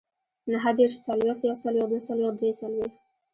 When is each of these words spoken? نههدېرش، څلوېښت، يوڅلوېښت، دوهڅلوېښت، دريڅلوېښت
نههدېرش، 0.51 0.93
څلوېښت، 1.05 1.41
يوڅلوېښت، 1.45 1.87
دوهڅلوېښت، 2.09 2.39
دريڅلوېښت 2.39 2.99